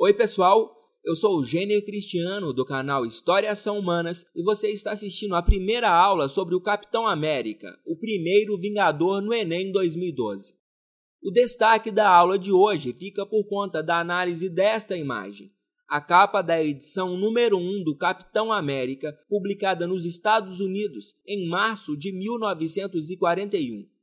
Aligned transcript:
Oi, 0.00 0.14
pessoal! 0.14 0.76
Eu 1.04 1.16
sou 1.16 1.40
o 1.40 1.42
Gênio 1.42 1.84
Cristiano 1.84 2.52
do 2.52 2.64
canal 2.64 3.04
História 3.04 3.52
São 3.56 3.80
Humanas 3.80 4.24
e 4.32 4.44
você 4.44 4.70
está 4.70 4.92
assistindo 4.92 5.34
a 5.34 5.42
primeira 5.42 5.90
aula 5.90 6.28
sobre 6.28 6.54
o 6.54 6.60
Capitão 6.60 7.04
América, 7.04 7.76
o 7.84 7.98
primeiro 7.98 8.56
Vingador 8.56 9.20
no 9.20 9.34
Enem 9.34 9.72
2012. 9.72 10.54
O 11.20 11.32
destaque 11.32 11.90
da 11.90 12.08
aula 12.08 12.38
de 12.38 12.52
hoje 12.52 12.94
fica 12.96 13.26
por 13.26 13.42
conta 13.48 13.82
da 13.82 13.98
análise 13.98 14.48
desta 14.48 14.96
imagem. 14.96 15.52
A 15.88 16.00
capa 16.00 16.42
da 16.42 16.62
edição 16.62 17.16
número 17.16 17.58
1 17.58 17.82
do 17.82 17.96
Capitão 17.96 18.52
América, 18.52 19.12
publicada 19.28 19.84
nos 19.84 20.06
Estados 20.06 20.60
Unidos 20.60 21.16
em 21.26 21.48
março 21.48 21.96
de 21.96 22.12
1941. 22.12 23.97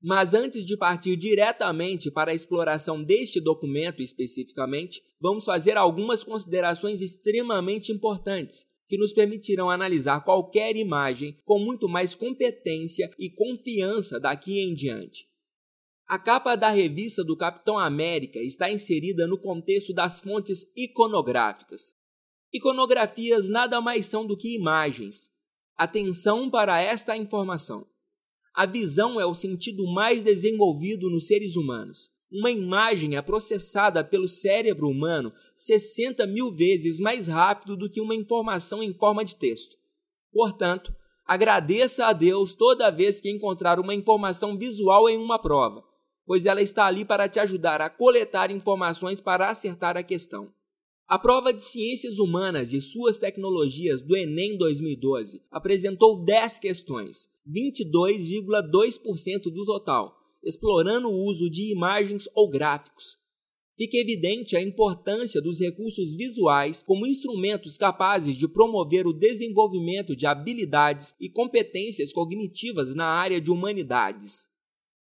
Mas 0.00 0.32
antes 0.32 0.64
de 0.64 0.76
partir 0.76 1.16
diretamente 1.16 2.10
para 2.10 2.30
a 2.30 2.34
exploração 2.34 3.02
deste 3.02 3.40
documento 3.40 4.00
especificamente, 4.00 5.02
vamos 5.20 5.44
fazer 5.44 5.76
algumas 5.76 6.22
considerações 6.22 7.00
extremamente 7.00 7.90
importantes 7.90 8.66
que 8.88 8.96
nos 8.96 9.12
permitirão 9.12 9.68
analisar 9.68 10.24
qualquer 10.24 10.76
imagem 10.76 11.38
com 11.44 11.58
muito 11.58 11.88
mais 11.88 12.14
competência 12.14 13.10
e 13.18 13.28
confiança 13.28 14.18
daqui 14.18 14.60
em 14.60 14.74
diante. 14.74 15.28
A 16.06 16.18
capa 16.18 16.56
da 16.56 16.70
revista 16.70 17.22
do 17.22 17.36
Capitão 17.36 17.78
América 17.78 18.38
está 18.38 18.70
inserida 18.70 19.26
no 19.26 19.38
contexto 19.38 19.92
das 19.92 20.20
fontes 20.20 20.72
iconográficas. 20.74 21.92
Iconografias 22.50 23.46
nada 23.46 23.78
mais 23.78 24.06
são 24.06 24.26
do 24.26 24.34
que 24.34 24.54
imagens. 24.54 25.30
Atenção 25.76 26.50
para 26.50 26.80
esta 26.80 27.14
informação. 27.14 27.86
A 28.58 28.66
visão 28.66 29.20
é 29.20 29.24
o 29.24 29.36
sentido 29.36 29.86
mais 29.86 30.24
desenvolvido 30.24 31.08
nos 31.08 31.28
seres 31.28 31.54
humanos. 31.54 32.10
Uma 32.28 32.50
imagem 32.50 33.16
é 33.16 33.22
processada 33.22 34.02
pelo 34.02 34.26
cérebro 34.26 34.88
humano 34.88 35.32
60 35.54 36.26
mil 36.26 36.52
vezes 36.52 36.98
mais 36.98 37.28
rápido 37.28 37.76
do 37.76 37.88
que 37.88 38.00
uma 38.00 38.16
informação 38.16 38.82
em 38.82 38.92
forma 38.92 39.24
de 39.24 39.36
texto. 39.36 39.76
Portanto, 40.32 40.92
agradeça 41.24 42.06
a 42.06 42.12
Deus 42.12 42.56
toda 42.56 42.90
vez 42.90 43.20
que 43.20 43.30
encontrar 43.30 43.78
uma 43.78 43.94
informação 43.94 44.58
visual 44.58 45.08
em 45.08 45.16
uma 45.16 45.38
prova, 45.38 45.84
pois 46.26 46.44
ela 46.44 46.60
está 46.60 46.86
ali 46.86 47.04
para 47.04 47.28
te 47.28 47.38
ajudar 47.38 47.80
a 47.80 47.88
coletar 47.88 48.50
informações 48.50 49.20
para 49.20 49.50
acertar 49.50 49.96
a 49.96 50.02
questão. 50.02 50.52
A 51.10 51.18
prova 51.18 51.54
de 51.54 51.64
Ciências 51.64 52.18
Humanas 52.18 52.74
e 52.74 52.82
suas 52.82 53.18
tecnologias 53.18 54.02
do 54.02 54.14
Enem 54.14 54.58
2012 54.58 55.40
apresentou 55.50 56.22
10 56.22 56.58
questões, 56.58 57.30
22,2% 57.50 59.44
do 59.44 59.64
total, 59.64 60.14
explorando 60.44 61.08
o 61.08 61.24
uso 61.24 61.48
de 61.48 61.72
imagens 61.72 62.28
ou 62.34 62.50
gráficos. 62.50 63.16
Fica 63.74 63.96
evidente 63.96 64.54
a 64.54 64.60
importância 64.60 65.40
dos 65.40 65.58
recursos 65.60 66.14
visuais 66.14 66.82
como 66.82 67.06
instrumentos 67.06 67.78
capazes 67.78 68.36
de 68.36 68.46
promover 68.46 69.06
o 69.06 69.14
desenvolvimento 69.14 70.14
de 70.14 70.26
habilidades 70.26 71.14
e 71.18 71.30
competências 71.30 72.12
cognitivas 72.12 72.94
na 72.94 73.06
área 73.06 73.40
de 73.40 73.50
humanidades. 73.50 74.47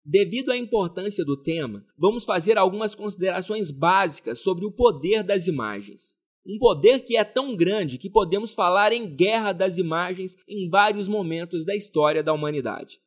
Devido 0.06 0.52
à 0.52 0.58
importância 0.58 1.24
do 1.24 1.42
tema, 1.42 1.86
vamos 1.98 2.26
fazer 2.26 2.58
algumas 2.58 2.94
considerações 2.94 3.72
básicas 3.72 4.40
sobre 4.40 4.66
o 4.66 4.72
poder 4.72 5.24
das 5.24 5.48
imagens. 5.48 6.18
Um 6.46 6.58
poder 6.60 7.00
que 7.06 7.16
é 7.16 7.24
tão 7.24 7.56
grande 7.56 7.98
que 7.98 8.10
podemos 8.10 8.54
falar 8.54 8.92
em 8.92 9.16
guerra 9.16 9.54
das 9.54 9.78
imagens 9.78 10.36
em 10.46 10.70
vários 10.70 11.08
momentos 11.08 11.64
da 11.64 11.74
história 11.74 12.22
da 12.22 12.34
humanidade. 12.34 13.00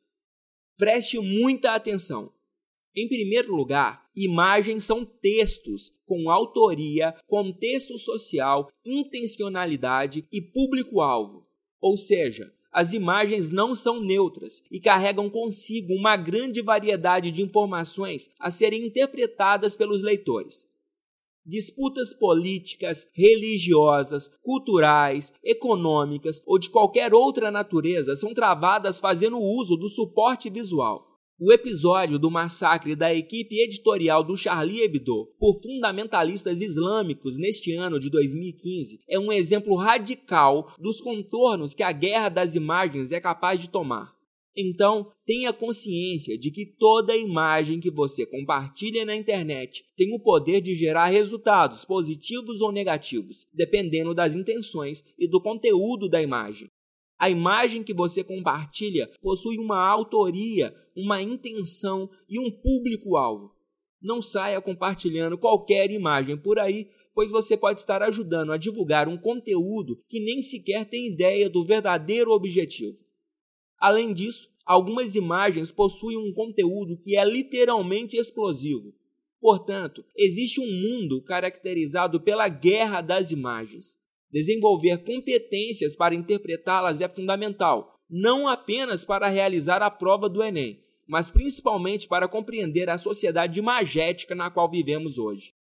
Preste 0.75 1.19
muita 1.19 1.75
atenção. 1.75 2.33
Em 2.95 3.07
primeiro 3.07 3.55
lugar, 3.55 4.09
imagens 4.15 4.83
são 4.83 5.05
textos 5.05 5.91
com 6.03 6.31
autoria, 6.31 7.13
contexto 7.27 7.95
social, 7.99 8.71
intencionalidade 8.83 10.27
e 10.31 10.41
público-alvo. 10.41 11.47
Ou 11.79 11.95
seja, 11.95 12.51
as 12.77 12.93
imagens 12.93 13.49
não 13.49 13.73
são 13.73 13.99
neutras 13.99 14.61
e 14.69 14.79
carregam 14.79 15.31
consigo 15.31 15.95
uma 15.95 16.15
grande 16.15 16.61
variedade 16.61 17.31
de 17.31 17.41
informações 17.41 18.29
a 18.39 18.51
serem 18.51 18.85
interpretadas 18.85 19.75
pelos 19.75 20.03
leitores. 20.03 20.67
Disputas 21.43 22.13
políticas, 22.13 23.07
religiosas, 23.15 24.29
culturais, 24.43 25.33
econômicas 25.43 26.39
ou 26.45 26.59
de 26.59 26.69
qualquer 26.69 27.15
outra 27.15 27.49
natureza 27.49 28.15
são 28.15 28.31
travadas 28.31 28.99
fazendo 28.99 29.39
uso 29.39 29.75
do 29.75 29.89
suporte 29.89 30.47
visual. 30.47 31.06
O 31.39 31.53
episódio 31.53 32.17
do 32.17 32.31
massacre 32.31 32.95
da 32.95 33.13
equipe 33.13 33.61
editorial 33.61 34.23
do 34.23 34.35
Charlie 34.35 34.81
Hebdo 34.81 35.27
por 35.37 35.61
fundamentalistas 35.61 36.61
islâmicos 36.61 37.37
neste 37.37 37.73
ano 37.73 37.99
de 37.99 38.09
2015 38.09 39.01
é 39.07 39.19
um 39.19 39.31
exemplo 39.31 39.75
radical 39.75 40.73
dos 40.79 40.99
contornos 40.99 41.75
que 41.75 41.83
a 41.83 41.91
guerra 41.91 42.29
das 42.29 42.55
imagens 42.55 43.11
é 43.11 43.21
capaz 43.21 43.61
de 43.61 43.69
tomar. 43.69 44.17
Então, 44.57 45.11
tenha 45.27 45.53
consciência 45.53 46.35
de 46.39 46.49
que 46.49 46.65
toda 46.65 47.15
imagem 47.15 47.79
que 47.79 47.91
você 47.91 48.25
compartilha 48.25 49.05
na 49.05 49.15
internet 49.15 49.85
tem 49.95 50.11
o 50.15 50.19
poder 50.19 50.59
de 50.59 50.73
gerar 50.73 51.05
resultados 51.05 51.85
positivos 51.85 52.61
ou 52.61 52.71
negativos, 52.71 53.45
dependendo 53.53 54.15
das 54.15 54.35
intenções 54.35 55.05
e 55.19 55.27
do 55.27 55.39
conteúdo 55.39 56.09
da 56.09 56.19
imagem. 56.19 56.67
A 57.19 57.29
imagem 57.29 57.83
que 57.83 57.93
você 57.93 58.23
compartilha 58.23 59.09
possui 59.21 59.57
uma 59.57 59.83
autoria, 59.87 60.75
uma 60.95 61.21
intenção 61.21 62.09
e 62.29 62.39
um 62.39 62.51
público-alvo. 62.51 63.51
Não 64.01 64.21
saia 64.21 64.61
compartilhando 64.61 65.37
qualquer 65.37 65.89
imagem 65.89 66.37
por 66.37 66.59
aí, 66.59 66.87
pois 67.15 67.31
você 67.31 67.57
pode 67.57 67.79
estar 67.79 68.03
ajudando 68.03 68.53
a 68.53 68.57
divulgar 68.57 69.09
um 69.09 69.17
conteúdo 69.17 69.99
que 70.07 70.19
nem 70.19 70.43
sequer 70.43 70.85
tem 70.85 71.07
ideia 71.07 71.49
do 71.49 71.65
verdadeiro 71.65 72.31
objetivo. 72.31 72.99
Além 73.79 74.13
disso, 74.13 74.49
algumas 74.63 75.15
imagens 75.15 75.71
possuem 75.71 76.17
um 76.17 76.31
conteúdo 76.31 76.95
que 76.97 77.17
é 77.17 77.25
literalmente 77.25 78.15
explosivo. 78.17 78.93
Portanto, 79.39 80.05
existe 80.15 80.59
um 80.59 80.67
mundo 80.67 81.21
caracterizado 81.21 82.21
pela 82.21 82.47
guerra 82.47 83.01
das 83.01 83.31
imagens. 83.31 83.97
Desenvolver 84.31 85.03
competências 85.05 85.95
para 85.95 86.13
interpretá-las 86.13 86.99
é 86.99 87.07
fundamental, 87.07 87.95
não 88.09 88.47
apenas 88.47 89.05
para 89.05 89.29
realizar 89.29 89.81
a 89.81 89.89
prova 89.89 90.27
do 90.27 90.43
Enem, 90.43 90.83
mas 91.07 91.29
principalmente 91.29 92.07
para 92.07 92.27
compreender 92.27 92.89
a 92.89 92.97
sociedade 92.97 93.57
imagética 93.57 94.35
na 94.35 94.51
qual 94.51 94.69
vivemos 94.69 95.17
hoje. 95.17 95.53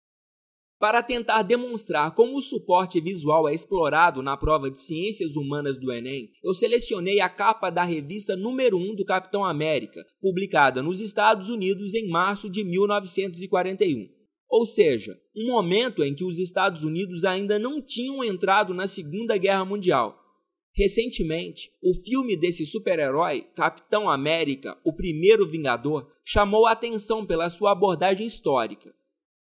Para 0.79 1.01
tentar 1.01 1.43
demonstrar 1.43 2.13
como 2.13 2.37
o 2.37 2.41
suporte 2.41 2.99
visual 2.99 3.47
é 3.47 3.53
explorado 3.53 4.21
na 4.21 4.35
prova 4.35 4.69
de 4.69 4.79
Ciências 4.79 5.35
Humanas 5.35 5.79
do 5.79 5.91
Enem, 5.91 6.31
eu 6.43 6.53
selecionei 6.53 7.21
a 7.21 7.29
capa 7.29 7.69
da 7.69 7.83
revista 7.83 8.35
número 8.35 8.77
1 8.77 8.95
do 8.95 9.05
Capitão 9.05 9.45
América, 9.45 10.03
publicada 10.19 10.83
nos 10.83 10.99
Estados 10.99 11.49
Unidos 11.49 11.93
em 11.93 12.09
março 12.09 12.49
de 12.49 12.63
1941 12.63 14.24
ou 14.49 14.65
seja, 14.65 15.19
um 15.35 15.47
momento 15.47 16.03
em 16.03 16.13
que 16.13 16.23
os 16.23 16.39
Estados 16.39 16.83
Unidos 16.83 17.23
ainda 17.25 17.59
não 17.59 17.81
tinham 17.81 18.23
entrado 18.23 18.73
na 18.73 18.87
Segunda 18.87 19.37
Guerra 19.37 19.65
Mundial. 19.65 20.21
Recentemente, 20.75 21.71
o 21.81 21.93
filme 21.93 22.35
desse 22.35 22.65
super-herói, 22.65 23.47
Capitão 23.55 24.09
América, 24.09 24.77
o 24.83 24.93
primeiro 24.93 25.47
Vingador, 25.47 26.05
chamou 26.23 26.65
a 26.67 26.73
atenção 26.73 27.25
pela 27.25 27.49
sua 27.49 27.71
abordagem 27.71 28.27
histórica. 28.27 28.93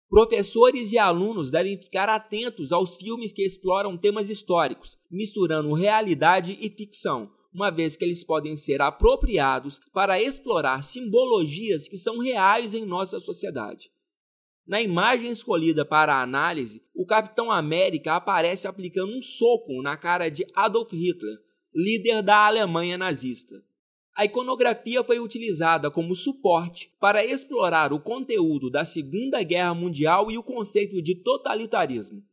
Professores 0.08 0.92
e 0.92 0.98
alunos 1.00 1.50
devem 1.50 1.82
ficar 1.82 2.08
atentos 2.08 2.72
aos 2.72 2.96
filmes 2.96 3.34
que 3.34 3.44
exploram 3.44 3.98
temas 3.98 4.30
históricos, 4.30 4.96
misturando 5.10 5.74
realidade 5.74 6.56
e 6.62 6.70
ficção, 6.70 7.32
uma 7.52 7.72
vez 7.72 7.96
que 7.96 8.06
eles 8.06 8.24
podem 8.24 8.56
ser 8.56 8.80
apropriados 8.80 9.80
para 9.92 10.22
explorar 10.22 10.84
simbologias 10.84 11.88
que 11.88 11.98
são 11.98 12.20
reais 12.20 12.76
em 12.76 12.86
nossa 12.86 13.20
sociedade. 13.20 13.90
Na 14.66 14.82
imagem 14.82 15.30
escolhida 15.30 15.84
para 15.84 16.16
a 16.16 16.22
análise, 16.22 16.82
o 16.96 17.06
Capitão 17.06 17.52
América 17.52 18.16
aparece 18.16 18.66
aplicando 18.66 19.14
um 19.14 19.22
soco 19.22 19.82
na 19.82 19.98
cara 19.98 20.30
de 20.30 20.46
Adolf 20.56 20.94
Hitler, 20.94 21.38
líder 21.76 22.24
da 22.24 22.48
Alemanha 22.48 22.98
nazista. 22.98 23.62
A 24.16 24.24
iconografia 24.24 25.04
foi 25.04 25.20
utilizada 25.20 25.92
como 25.92 26.16
suporte 26.16 26.94
para 27.00 27.26
explorar 27.26 27.92
o 27.92 28.00
conteúdo 28.00 28.70
da 28.70 28.86
Segunda 28.86 29.44
Guerra 29.44 29.74
Mundial 29.74 30.32
e 30.32 30.38
o 30.38 30.44
conceito 30.44 31.02
de 31.02 31.16
totalitarismo. 31.16 32.24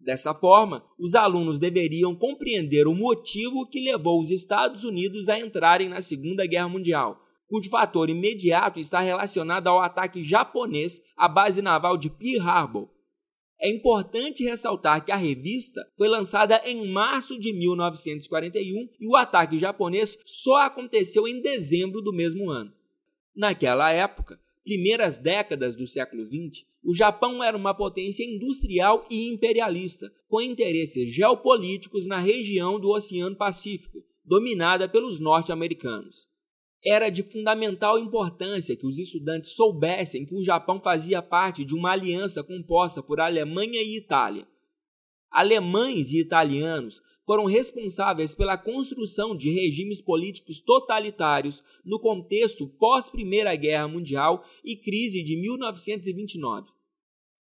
Dessa 0.00 0.34
forma, 0.34 0.84
os 0.98 1.14
alunos 1.14 1.58
deveriam 1.58 2.16
compreender 2.16 2.88
o 2.88 2.94
motivo 2.94 3.66
que 3.66 3.80
levou 3.80 4.20
os 4.20 4.30
Estados 4.30 4.82
Unidos 4.82 5.28
a 5.28 5.38
entrarem 5.38 5.88
na 5.88 6.00
Segunda 6.00 6.46
Guerra 6.46 6.68
Mundial 6.68 7.25
cujo 7.46 7.70
fator 7.70 8.10
imediato 8.10 8.80
está 8.80 9.00
relacionado 9.00 9.68
ao 9.68 9.80
ataque 9.80 10.22
japonês 10.22 11.00
à 11.16 11.28
base 11.28 11.62
naval 11.62 11.96
de 11.96 12.10
Pearl 12.10 12.48
Harbor. 12.48 12.96
É 13.58 13.70
importante 13.70 14.44
ressaltar 14.44 15.04
que 15.04 15.10
a 15.10 15.16
revista 15.16 15.80
foi 15.96 16.08
lançada 16.08 16.60
em 16.66 16.90
março 16.92 17.38
de 17.38 17.52
1941 17.54 18.88
e 19.00 19.06
o 19.08 19.16
ataque 19.16 19.58
japonês 19.58 20.18
só 20.24 20.66
aconteceu 20.66 21.26
em 21.26 21.40
dezembro 21.40 22.02
do 22.02 22.12
mesmo 22.12 22.50
ano. 22.50 22.72
Naquela 23.34 23.90
época, 23.90 24.38
primeiras 24.62 25.18
décadas 25.18 25.74
do 25.74 25.86
século 25.86 26.24
XX, 26.24 26.66
O 26.82 26.94
Japão 26.94 27.42
era 27.42 27.56
uma 27.56 27.74
potência 27.74 28.22
industrial 28.24 29.04
e 29.10 29.26
imperialista, 29.26 30.08
com 30.28 30.40
interesses 30.40 31.12
geopolíticos 31.12 32.06
na 32.06 32.20
região 32.20 32.78
do 32.78 32.90
Oceano 32.90 33.34
Pacífico, 33.34 34.04
dominada 34.24 34.88
pelos 34.88 35.18
norte-americanos. 35.18 36.28
Era 36.88 37.10
de 37.10 37.24
fundamental 37.24 37.98
importância 37.98 38.76
que 38.76 38.86
os 38.86 38.96
estudantes 38.96 39.56
soubessem 39.56 40.24
que 40.24 40.36
o 40.36 40.44
Japão 40.44 40.80
fazia 40.80 41.20
parte 41.20 41.64
de 41.64 41.74
uma 41.74 41.90
aliança 41.90 42.44
composta 42.44 43.02
por 43.02 43.18
Alemanha 43.18 43.82
e 43.82 43.96
Itália. 43.96 44.46
Alemães 45.28 46.12
e 46.12 46.20
italianos 46.20 47.02
foram 47.26 47.46
responsáveis 47.46 48.36
pela 48.36 48.56
construção 48.56 49.36
de 49.36 49.50
regimes 49.50 50.00
políticos 50.00 50.60
totalitários 50.60 51.60
no 51.84 51.98
contexto 51.98 52.68
pós-Primeira 52.68 53.56
Guerra 53.56 53.88
Mundial 53.88 54.44
e 54.64 54.76
crise 54.76 55.24
de 55.24 55.36
1929. 55.36 56.70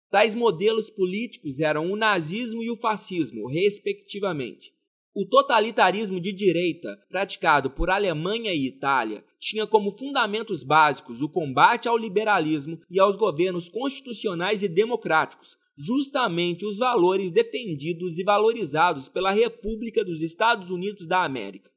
Tais 0.08 0.36
modelos 0.36 0.88
políticos 0.88 1.58
eram 1.58 1.90
o 1.90 1.96
nazismo 1.96 2.62
e 2.62 2.70
o 2.70 2.76
fascismo, 2.76 3.48
respectivamente. 3.48 4.72
O 5.14 5.26
totalitarismo 5.26 6.18
de 6.18 6.32
direita, 6.32 6.98
praticado 7.10 7.70
por 7.70 7.90
Alemanha 7.90 8.54
e 8.54 8.66
Itália, 8.66 9.22
tinha 9.38 9.66
como 9.66 9.90
fundamentos 9.90 10.62
básicos 10.62 11.20
o 11.20 11.28
combate 11.28 11.86
ao 11.86 11.98
liberalismo 11.98 12.80
e 12.90 12.98
aos 12.98 13.18
governos 13.18 13.68
constitucionais 13.68 14.62
e 14.62 14.68
democráticos, 14.68 15.58
justamente 15.76 16.64
os 16.64 16.78
valores 16.78 17.30
defendidos 17.30 18.18
e 18.18 18.24
valorizados 18.24 19.06
pela 19.06 19.32
República 19.32 20.02
dos 20.02 20.22
Estados 20.22 20.70
Unidos 20.70 21.06
da 21.06 21.22
América. 21.24 21.70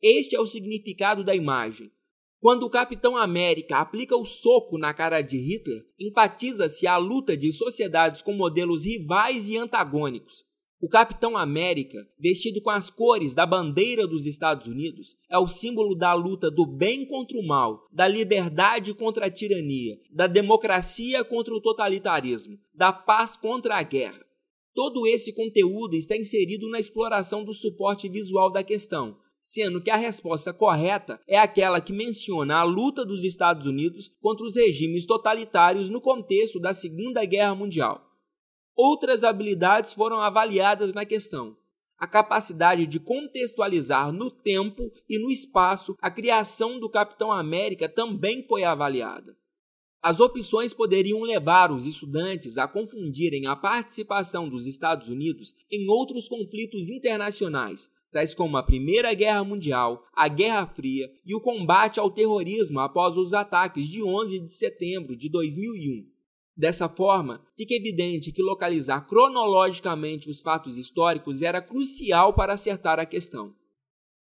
Este 0.00 0.34
é 0.34 0.40
o 0.40 0.46
significado 0.46 1.22
da 1.22 1.34
imagem. 1.34 1.92
Quando 2.40 2.62
o 2.62 2.70
Capitão 2.70 3.18
América 3.18 3.80
aplica 3.80 4.16
o 4.16 4.24
soco 4.24 4.78
na 4.78 4.94
cara 4.94 5.20
de 5.20 5.36
Hitler, 5.36 5.84
enfatiza-se 6.00 6.86
a 6.86 6.96
luta 6.96 7.36
de 7.36 7.52
sociedades 7.52 8.22
com 8.22 8.32
modelos 8.32 8.86
rivais 8.86 9.50
e 9.50 9.58
antagônicos, 9.58 10.47
o 10.80 10.88
Capitão 10.88 11.36
América, 11.36 12.06
vestido 12.16 12.62
com 12.62 12.70
as 12.70 12.88
cores 12.88 13.34
da 13.34 13.44
bandeira 13.44 14.06
dos 14.06 14.26
Estados 14.26 14.68
Unidos, 14.68 15.16
é 15.28 15.36
o 15.36 15.48
símbolo 15.48 15.96
da 15.96 16.14
luta 16.14 16.50
do 16.50 16.64
bem 16.64 17.04
contra 17.04 17.36
o 17.36 17.44
mal, 17.44 17.88
da 17.92 18.06
liberdade 18.06 18.94
contra 18.94 19.26
a 19.26 19.30
tirania, 19.30 19.98
da 20.08 20.28
democracia 20.28 21.24
contra 21.24 21.52
o 21.52 21.60
totalitarismo, 21.60 22.56
da 22.72 22.92
paz 22.92 23.36
contra 23.36 23.76
a 23.76 23.82
guerra. 23.82 24.24
Todo 24.72 25.04
esse 25.04 25.32
conteúdo 25.32 25.96
está 25.96 26.16
inserido 26.16 26.70
na 26.70 26.78
exploração 26.78 27.42
do 27.42 27.52
suporte 27.52 28.08
visual 28.08 28.52
da 28.52 28.62
questão, 28.62 29.18
sendo 29.40 29.80
que 29.80 29.90
a 29.90 29.96
resposta 29.96 30.52
correta 30.52 31.20
é 31.26 31.36
aquela 31.36 31.80
que 31.80 31.92
menciona 31.92 32.58
a 32.58 32.62
luta 32.62 33.04
dos 33.04 33.24
Estados 33.24 33.66
Unidos 33.66 34.08
contra 34.20 34.46
os 34.46 34.54
regimes 34.54 35.06
totalitários 35.06 35.90
no 35.90 36.00
contexto 36.00 36.60
da 36.60 36.72
Segunda 36.72 37.24
Guerra 37.24 37.56
Mundial. 37.56 38.07
Outras 38.80 39.24
habilidades 39.24 39.92
foram 39.92 40.20
avaliadas 40.20 40.94
na 40.94 41.04
questão. 41.04 41.56
A 41.98 42.06
capacidade 42.06 42.86
de 42.86 43.00
contextualizar 43.00 44.12
no 44.12 44.30
tempo 44.30 44.92
e 45.08 45.18
no 45.18 45.32
espaço 45.32 45.96
a 46.00 46.08
criação 46.08 46.78
do 46.78 46.88
Capitão 46.88 47.32
América 47.32 47.88
também 47.88 48.44
foi 48.44 48.62
avaliada. 48.62 49.36
As 50.00 50.20
opções 50.20 50.72
poderiam 50.72 51.22
levar 51.22 51.72
os 51.72 51.88
estudantes 51.88 52.56
a 52.56 52.68
confundirem 52.68 53.48
a 53.48 53.56
participação 53.56 54.48
dos 54.48 54.64
Estados 54.64 55.08
Unidos 55.08 55.56
em 55.68 55.90
outros 55.90 56.28
conflitos 56.28 56.88
internacionais, 56.88 57.90
tais 58.12 58.32
como 58.32 58.56
a 58.56 58.62
Primeira 58.62 59.12
Guerra 59.12 59.42
Mundial, 59.42 60.04
a 60.14 60.28
Guerra 60.28 60.68
Fria 60.68 61.10
e 61.26 61.34
o 61.34 61.40
combate 61.40 61.98
ao 61.98 62.12
terrorismo 62.12 62.78
após 62.78 63.16
os 63.16 63.34
ataques 63.34 63.88
de 63.88 64.04
11 64.04 64.38
de 64.38 64.52
setembro 64.52 65.16
de 65.16 65.28
2001. 65.28 66.17
Dessa 66.58 66.88
forma, 66.88 67.40
fica 67.56 67.72
evidente 67.72 68.32
que 68.32 68.42
localizar 68.42 69.06
cronologicamente 69.06 70.28
os 70.28 70.40
fatos 70.40 70.76
históricos 70.76 71.40
era 71.40 71.62
crucial 71.62 72.34
para 72.34 72.54
acertar 72.54 72.98
a 72.98 73.06
questão. 73.06 73.54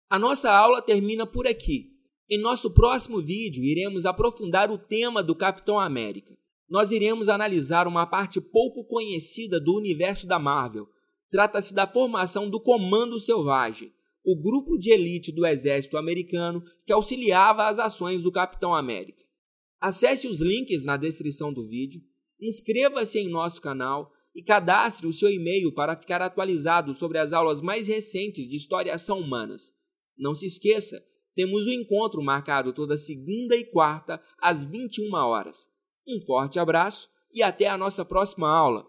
A 0.09 0.17
nossa 0.17 0.49
aula 0.49 0.81
termina 0.81 1.27
por 1.27 1.49
aqui. 1.49 1.91
Em 2.31 2.41
nosso 2.41 2.73
próximo 2.73 3.21
vídeo, 3.21 3.65
iremos 3.65 4.07
aprofundar 4.07 4.71
o 4.71 4.79
tema 4.79 5.25
do 5.25 5.35
Capitão 5.35 5.81
América. 5.81 6.39
Nós 6.69 6.93
iremos 6.93 7.29
analisar 7.29 7.89
uma 7.89 8.07
parte 8.07 8.41
pouco 8.41 8.85
conhecida 8.85 9.59
do 9.59 9.77
universo 9.77 10.25
da 10.25 10.39
Marvel. 10.39 10.87
Trata-se 11.33 11.75
da 11.75 11.85
formação 11.85 12.49
do 12.49 12.61
Comando 12.61 13.19
Selvagem, 13.19 13.93
o 14.25 14.41
grupo 14.41 14.79
de 14.79 14.93
elite 14.93 15.33
do 15.33 15.45
exército 15.45 15.97
americano 15.97 16.63
que 16.87 16.93
auxiliava 16.93 17.67
as 17.67 17.81
ações 17.81 18.23
do 18.23 18.31
Capitão 18.31 18.73
América. 18.73 19.25
Acesse 19.81 20.29
os 20.29 20.41
links 20.41 20.85
na 20.85 20.97
descrição 20.97 21.53
do 21.53 21.67
vídeo 21.67 22.01
Inscreva-se 22.41 23.19
em 23.19 23.29
nosso 23.29 23.61
canal 23.61 24.13
e 24.35 24.43
cadastre 24.43 25.07
o 25.07 25.13
seu 25.13 25.31
e-mail 25.31 25.75
para 25.75 25.97
ficar 25.97 26.23
atualizado 26.23 26.95
sobre 26.95 27.19
as 27.19 27.33
aulas 27.33 27.61
mais 27.61 27.87
recentes 27.87 28.49
de 28.49 28.57
História 28.57 28.95
Ação 28.95 29.19
Humanas. 29.19 29.75
Não 30.17 30.35
se 30.35 30.47
esqueça, 30.47 31.05
temos 31.35 31.67
o 31.67 31.71
um 31.71 31.73
encontro 31.73 32.23
marcado 32.23 32.73
toda 32.73 32.97
segunda 32.97 33.57
e 33.57 33.65
quarta 33.65 34.23
às 34.39 34.65
21 34.65 35.15
horas. 35.15 35.71
Um 36.07 36.21
forte 36.25 36.59
abraço 36.59 37.09
e 37.33 37.43
até 37.43 37.69
a 37.69 37.79
nossa 37.79 38.05
próxima 38.05 38.49
aula. 38.49 38.87